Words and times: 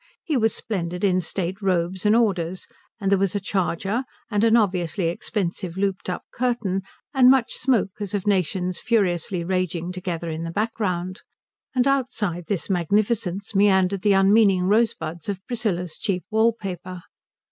He 0.23 0.35
was 0.35 0.55
splendid 0.55 1.03
in 1.03 1.21
state 1.21 1.61
robes 1.61 2.07
and 2.07 2.15
orders, 2.15 2.65
and 2.99 3.11
there 3.11 3.19
was 3.19 3.35
a 3.35 3.39
charger, 3.39 4.03
and 4.31 4.43
an 4.43 4.57
obviously 4.57 5.09
expensive 5.09 5.77
looped 5.77 6.09
up 6.09 6.23
curtain, 6.33 6.81
and 7.13 7.29
much 7.29 7.53
smoke 7.53 7.91
as 7.99 8.15
of 8.15 8.25
nations 8.25 8.79
furiously 8.79 9.43
raging 9.43 9.91
together 9.91 10.31
in 10.31 10.41
the 10.41 10.49
background, 10.49 11.21
and 11.75 11.87
outside 11.87 12.45
this 12.47 12.67
magnificence 12.67 13.53
meandered 13.53 14.01
the 14.01 14.13
unmeaning 14.13 14.63
rosebuds 14.63 15.29
of 15.29 15.45
Priscilla's 15.45 15.99
cheap 15.99 16.23
wallpaper. 16.31 17.03